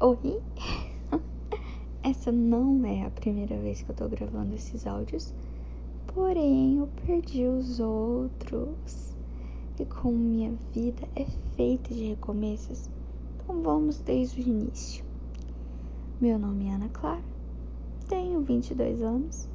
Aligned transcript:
Oi! 0.00 0.40
Essa 2.04 2.30
não 2.30 2.84
é 2.86 3.04
a 3.04 3.10
primeira 3.10 3.58
vez 3.58 3.82
que 3.82 3.90
eu 3.90 3.96
tô 3.96 4.08
gravando 4.08 4.54
esses 4.54 4.86
áudios, 4.86 5.34
porém 6.14 6.78
eu 6.78 6.88
perdi 7.04 7.44
os 7.44 7.80
outros. 7.80 9.12
E 9.76 9.84
como 9.84 10.16
minha 10.16 10.56
vida 10.72 11.02
é 11.16 11.24
feita 11.56 11.92
de 11.92 12.10
recomeços, 12.10 12.88
então 13.34 13.60
vamos 13.60 13.98
desde 13.98 14.40
o 14.40 14.48
início. 14.48 15.04
Meu 16.20 16.38
nome 16.38 16.68
é 16.68 16.74
Ana 16.74 16.88
Clara, 16.90 17.24
tenho 18.08 18.40
22 18.42 19.02
anos, 19.02 19.48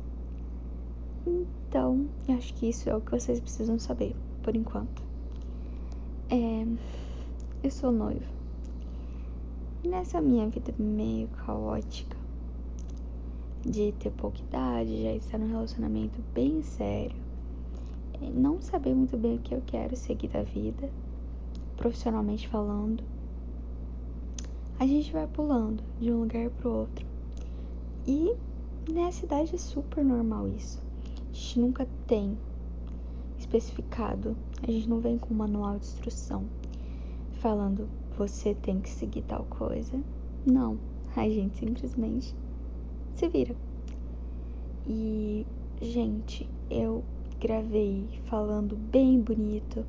então 1.26 2.10
acho 2.28 2.54
que 2.56 2.68
isso 2.68 2.90
é 2.90 2.96
o 2.98 3.00
que 3.00 3.12
vocês 3.12 3.40
precisam 3.40 3.80
saber 3.80 4.14
por 4.42 4.58
enquanto. 4.58 5.02
É, 6.30 6.68
eu 7.64 7.72
sou 7.72 7.94
noiva. 7.94 8.43
Nessa 9.86 10.22
minha 10.22 10.48
vida 10.48 10.74
meio 10.80 11.28
caótica, 11.28 12.16
de 13.66 13.92
ter 14.00 14.12
pouca 14.12 14.40
idade, 14.40 15.04
já 15.04 15.12
estar 15.12 15.38
num 15.38 15.50
relacionamento 15.50 16.24
bem 16.34 16.64
sério, 16.64 17.18
é, 18.22 18.30
não 18.30 18.62
saber 18.62 18.96
muito 18.96 19.18
bem 19.18 19.36
o 19.36 19.40
que 19.40 19.54
eu 19.54 19.62
quero 19.66 19.94
seguir 19.98 20.30
da 20.30 20.42
vida, 20.42 20.90
profissionalmente 21.76 22.48
falando. 22.48 23.04
A 24.80 24.88
gente 24.88 25.12
vai 25.12 25.28
pulando 25.28 25.84
de 26.00 26.14
um 26.14 26.22
lugar 26.22 26.50
pro 26.50 26.72
outro. 26.72 27.06
E 28.08 28.34
nessa 28.90 29.26
idade 29.26 29.54
é 29.54 29.58
super 29.58 30.04
normal 30.04 30.48
isso. 30.48 30.82
A 31.30 31.34
gente 31.34 31.60
nunca 31.60 31.86
tem 32.08 32.38
especificado, 33.38 34.38
a 34.66 34.72
gente 34.72 34.88
não 34.88 35.02
vem 35.02 35.18
com 35.18 35.34
um 35.34 35.38
manual 35.38 35.78
de 35.78 35.86
instrução 35.88 36.46
falando 37.34 37.90
você 38.18 38.54
tem 38.54 38.80
que 38.80 38.90
seguir 38.90 39.24
tal 39.24 39.46
coisa. 39.46 40.00
Não, 40.46 40.78
a 41.16 41.28
gente 41.30 41.58
simplesmente 41.58 42.36
se 43.16 43.28
vira. 43.28 43.56
E, 44.88 45.46
gente, 45.82 46.50
eu 46.70 47.04
gravei 47.40 48.08
falando 48.26 48.76
bem 48.76 49.20
bonito 49.20 49.86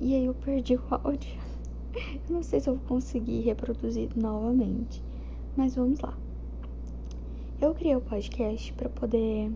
e 0.00 0.14
aí 0.14 0.26
eu 0.26 0.34
perdi 0.34 0.74
o 0.74 0.82
áudio. 0.90 1.36
Eu 2.28 2.34
não 2.34 2.42
sei 2.42 2.60
se 2.60 2.68
eu 2.68 2.74
vou 2.74 2.84
conseguir 2.84 3.40
reproduzir 3.40 4.10
novamente, 4.14 5.02
mas 5.56 5.74
vamos 5.74 5.98
lá. 6.00 6.12
Eu 7.58 7.74
criei 7.74 7.96
o 7.96 8.02
podcast 8.02 8.70
para 8.74 8.90
poder 8.90 9.50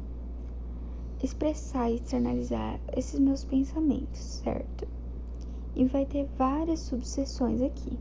expressar 1.22 1.90
e 1.90 1.96
externalizar 1.96 2.80
esses 2.96 3.20
meus 3.20 3.44
pensamentos, 3.44 4.18
certo? 4.42 4.88
E 5.74 5.84
vai 5.84 6.04
ter 6.04 6.28
várias 6.36 6.80
subseções 6.80 7.62
aqui. 7.62 7.98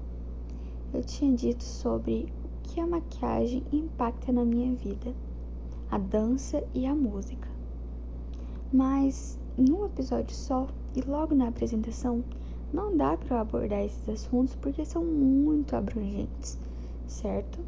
Eu 0.93 1.03
tinha 1.03 1.35
dito 1.35 1.63
sobre 1.63 2.31
o 2.43 2.49
que 2.63 2.79
a 2.79 2.87
maquiagem 2.87 3.63
impacta 3.71 4.31
na 4.31 4.43
minha 4.43 4.73
vida, 4.75 5.13
a 5.89 5.97
dança 5.97 6.63
e 6.73 6.85
a 6.85 6.95
música. 6.95 7.47
Mas 8.71 9.37
num 9.57 9.85
episódio 9.85 10.35
só 10.35 10.67
e 10.95 11.01
logo 11.01 11.35
na 11.35 11.47
apresentação, 11.47 12.23
não 12.73 12.95
dá 12.95 13.17
para 13.17 13.41
abordar 13.41 13.83
esses 13.83 14.07
assuntos 14.09 14.55
porque 14.55 14.85
são 14.85 15.03
muito 15.03 15.75
abrangentes, 15.75 16.57
certo? 17.07 17.59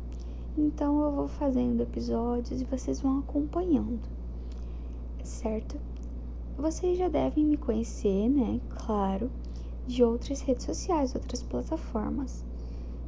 Então 0.57 1.01
eu 1.03 1.11
vou 1.11 1.27
fazendo 1.27 1.81
episódios 1.81 2.61
e 2.61 2.65
vocês 2.65 3.01
vão 3.01 3.19
acompanhando 3.19 3.99
certo? 5.41 5.79
Vocês 6.57 6.97
já 6.97 7.07
devem 7.07 7.45
me 7.45 7.57
conhecer, 7.57 8.29
né? 8.29 8.59
Claro, 8.69 9.31
de 9.85 10.03
outras 10.03 10.41
redes 10.41 10.65
sociais, 10.65 11.15
outras 11.15 11.41
plataformas. 11.43 12.43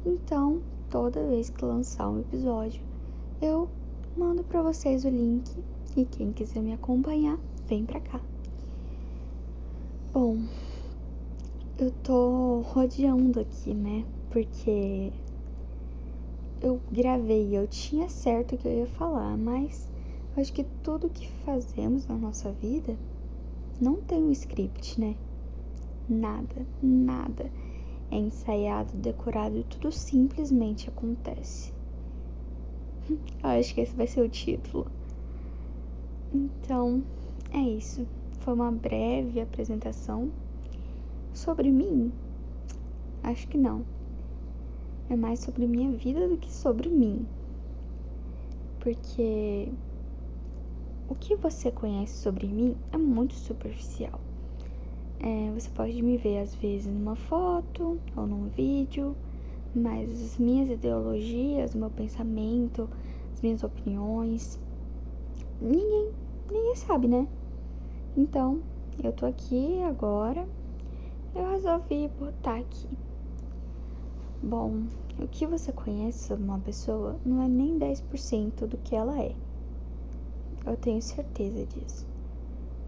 Então, 0.04 0.62
toda 0.90 1.26
vez 1.28 1.48
que 1.50 1.64
lançar 1.64 2.08
um 2.08 2.20
episódio, 2.20 2.82
eu 3.40 3.68
mando 4.16 4.42
para 4.44 4.62
vocês 4.62 5.04
o 5.04 5.08
link 5.08 5.50
e 5.96 6.04
quem 6.04 6.32
quiser 6.32 6.60
me 6.60 6.72
acompanhar, 6.72 7.38
vem 7.66 7.84
pra 7.84 8.00
cá. 8.00 8.20
Bom, 10.12 10.38
eu 11.78 11.90
tô 11.90 12.60
rodeando 12.60 13.40
aqui, 13.40 13.74
né? 13.74 14.04
Porque 14.30 15.12
eu 16.60 16.80
gravei, 16.90 17.56
eu 17.56 17.66
tinha 17.66 18.08
certo 18.08 18.56
que 18.56 18.66
eu 18.66 18.72
ia 18.72 18.86
falar, 18.86 19.36
mas 19.36 19.88
eu 20.36 20.42
acho 20.42 20.52
que 20.52 20.64
tudo 20.82 21.10
que 21.10 21.28
fazemos 21.44 22.06
na 22.06 22.16
nossa 22.16 22.52
vida 22.52 22.96
não 23.80 24.00
tem 24.00 24.22
um 24.22 24.30
script, 24.30 25.00
né? 25.00 25.16
Nada, 26.08 26.66
nada 26.82 27.50
é 28.10 28.16
ensaiado, 28.16 28.96
decorado 28.96 29.58
e 29.58 29.64
tudo 29.64 29.90
simplesmente 29.90 30.88
acontece. 30.88 31.72
Eu 33.42 33.50
acho 33.50 33.74
que 33.74 33.80
esse 33.80 33.94
vai 33.94 34.06
ser 34.06 34.20
o 34.20 34.28
título. 34.28 34.86
Então, 36.32 37.02
é 37.50 37.58
isso. 37.58 38.06
Foi 38.40 38.54
uma 38.54 38.70
breve 38.70 39.40
apresentação 39.40 40.30
sobre 41.32 41.70
mim. 41.70 42.12
Acho 43.22 43.48
que 43.48 43.58
não. 43.58 43.84
É 45.08 45.16
mais 45.16 45.40
sobre 45.40 45.66
minha 45.66 45.90
vida 45.90 46.28
do 46.28 46.36
que 46.36 46.52
sobre 46.52 46.88
mim. 46.88 47.26
Porque 48.80 49.72
o 51.08 51.14
que 51.14 51.36
você 51.36 51.70
conhece 51.70 52.16
sobre 52.18 52.46
mim 52.46 52.76
é 52.92 52.98
muito 52.98 53.34
superficial. 53.34 54.20
É, 55.26 55.50
você 55.52 55.70
pode 55.70 56.02
me 56.02 56.18
ver 56.18 56.40
às 56.40 56.54
vezes 56.56 56.86
numa 56.86 57.16
foto 57.16 57.98
ou 58.14 58.26
num 58.26 58.46
vídeo, 58.48 59.16
mas 59.74 60.10
as 60.20 60.36
minhas 60.36 60.68
ideologias, 60.68 61.74
o 61.74 61.78
meu 61.78 61.88
pensamento, 61.88 62.90
as 63.32 63.40
minhas 63.40 63.64
opiniões, 63.64 64.58
ninguém, 65.58 66.12
ninguém 66.50 66.76
sabe, 66.76 67.08
né? 67.08 67.26
Então, 68.14 68.62
eu 69.02 69.14
tô 69.14 69.24
aqui 69.24 69.82
agora, 69.84 70.46
eu 71.34 71.52
resolvi 71.52 72.10
botar 72.18 72.58
aqui. 72.58 72.86
Bom, 74.42 74.82
o 75.18 75.26
que 75.26 75.46
você 75.46 75.72
conhece 75.72 76.26
sobre 76.26 76.44
uma 76.44 76.58
pessoa 76.58 77.18
não 77.24 77.42
é 77.42 77.48
nem 77.48 77.78
10% 77.78 78.66
do 78.66 78.76
que 78.76 78.94
ela 78.94 79.18
é. 79.18 79.34
Eu 80.66 80.76
tenho 80.76 81.00
certeza 81.00 81.64
disso. 81.64 82.04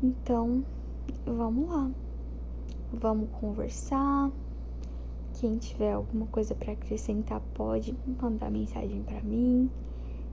Então, 0.03 0.62
vamos 1.24 1.66
lá. 1.70 1.91
Vamos 2.98 3.28
conversar. 3.30 4.30
Quem 5.34 5.58
tiver 5.58 5.92
alguma 5.92 6.26
coisa 6.28 6.54
para 6.54 6.72
acrescentar 6.72 7.42
pode 7.52 7.94
mandar 8.22 8.50
mensagem 8.50 9.02
para 9.02 9.20
mim, 9.20 9.70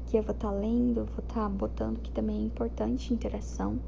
que 0.06 0.18
eu 0.18 0.24
vou 0.24 0.32
estar 0.32 0.48
tá 0.48 0.54
lendo, 0.54 1.04
vou 1.04 1.20
estar 1.20 1.42
tá 1.42 1.50
botando 1.50 2.00
que 2.00 2.10
também 2.10 2.38
é 2.38 2.46
importante 2.46 3.14
interação. 3.14 3.82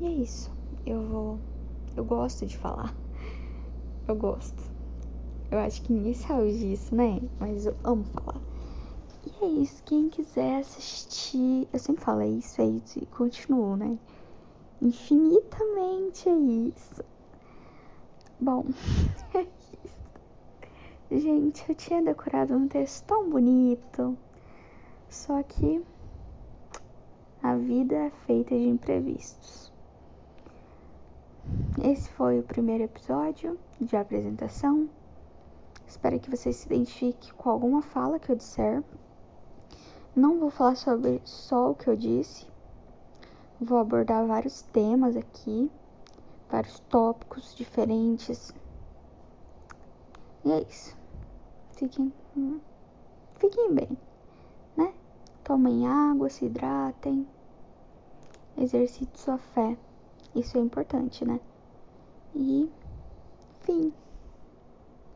E 0.00 0.06
é 0.06 0.10
isso. 0.10 0.50
Eu 0.86 1.02
vou 1.02 1.38
eu 1.94 2.02
gosto 2.02 2.46
de 2.46 2.56
falar. 2.56 2.96
Eu 4.08 4.16
gosto. 4.16 4.62
Eu 5.50 5.58
acho 5.58 5.82
que 5.82 5.92
ninguém 5.92 6.14
sabe 6.14 6.56
disso, 6.56 6.94
né? 6.94 7.20
Mas 7.40 7.66
eu 7.66 7.74
amo 7.82 8.04
falar. 8.04 8.40
E 9.26 9.44
é 9.44 9.48
isso. 9.48 9.82
Quem 9.84 10.08
quiser 10.08 10.60
assistir. 10.60 11.68
Eu 11.72 11.78
sempre 11.78 12.04
falo 12.04 12.22
isso, 12.22 12.62
é 12.62 12.66
isso 12.66 12.98
e 13.02 13.06
continuo, 13.06 13.76
né? 13.76 13.98
Infinitamente 14.80 16.28
é 16.28 16.34
isso. 16.34 17.15
Bom. 18.40 18.64
Gente, 21.10 21.64
eu 21.68 21.74
tinha 21.74 22.02
decorado 22.02 22.54
um 22.54 22.68
texto 22.68 23.04
tão 23.06 23.30
bonito. 23.30 24.16
Só 25.08 25.42
que 25.42 25.82
a 27.42 27.54
vida 27.56 27.94
é 27.94 28.10
feita 28.26 28.54
de 28.54 28.68
imprevistos. 28.68 29.72
Esse 31.82 32.10
foi 32.10 32.40
o 32.40 32.42
primeiro 32.42 32.84
episódio 32.84 33.58
de 33.80 33.96
apresentação. 33.96 34.88
Espero 35.86 36.18
que 36.18 36.30
você 36.30 36.52
se 36.52 36.66
identifique 36.66 37.32
com 37.34 37.48
alguma 37.48 37.80
fala 37.80 38.18
que 38.18 38.30
eu 38.30 38.36
disser. 38.36 38.82
Não 40.14 40.40
vou 40.40 40.50
falar 40.50 40.74
sobre 40.74 41.20
só 41.24 41.70
o 41.70 41.74
que 41.74 41.88
eu 41.88 41.96
disse, 41.96 42.46
vou 43.60 43.78
abordar 43.78 44.26
vários 44.26 44.62
temas 44.62 45.14
aqui, 45.14 45.70
vários 46.48 46.78
tópicos 46.88 47.54
diferentes. 47.54 48.54
E 50.44 50.52
é 50.52 50.62
isso. 50.62 50.96
Fiquem, 51.72 52.12
fiquem 53.36 53.74
bem, 53.74 53.98
né? 54.76 54.94
Tomem 55.44 55.86
água, 55.86 56.30
se 56.30 56.46
hidratem, 56.46 57.26
exercite 58.56 59.18
sua 59.18 59.38
fé. 59.38 59.76
Isso 60.34 60.56
é 60.56 60.60
importante, 60.60 61.24
né? 61.24 61.40
E 62.34 62.70
fim. 63.62 63.92